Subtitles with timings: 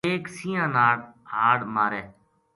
[0.07, 0.95] ایک سیئاں ناڑ
[1.31, 2.01] ہاڑ مارے